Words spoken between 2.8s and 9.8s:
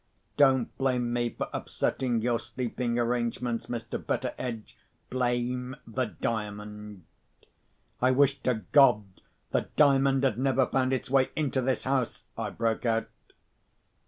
arrangements, Mr. Betteredge—blame the Diamond." "I wish to God the